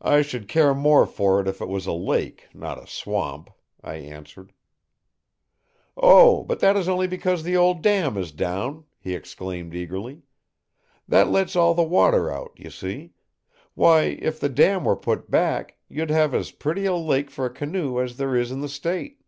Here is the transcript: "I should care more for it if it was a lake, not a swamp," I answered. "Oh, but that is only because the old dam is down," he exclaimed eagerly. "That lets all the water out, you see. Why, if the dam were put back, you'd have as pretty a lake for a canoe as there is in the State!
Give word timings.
"I 0.00 0.22
should 0.22 0.48
care 0.48 0.72
more 0.72 1.04
for 1.04 1.38
it 1.38 1.46
if 1.46 1.60
it 1.60 1.68
was 1.68 1.84
a 1.84 1.92
lake, 1.92 2.48
not 2.54 2.82
a 2.82 2.86
swamp," 2.86 3.50
I 3.82 3.96
answered. 3.96 4.54
"Oh, 5.98 6.44
but 6.44 6.60
that 6.60 6.78
is 6.78 6.88
only 6.88 7.06
because 7.06 7.42
the 7.42 7.54
old 7.54 7.82
dam 7.82 8.16
is 8.16 8.32
down," 8.32 8.86
he 8.98 9.14
exclaimed 9.14 9.74
eagerly. 9.74 10.22
"That 11.06 11.28
lets 11.28 11.56
all 11.56 11.74
the 11.74 11.82
water 11.82 12.32
out, 12.32 12.52
you 12.56 12.70
see. 12.70 13.12
Why, 13.74 14.16
if 14.22 14.40
the 14.40 14.48
dam 14.48 14.82
were 14.84 14.96
put 14.96 15.30
back, 15.30 15.76
you'd 15.90 16.08
have 16.08 16.32
as 16.34 16.50
pretty 16.50 16.86
a 16.86 16.96
lake 16.96 17.30
for 17.30 17.44
a 17.44 17.50
canoe 17.52 18.00
as 18.00 18.16
there 18.16 18.34
is 18.34 18.50
in 18.50 18.62
the 18.62 18.68
State! 18.70 19.20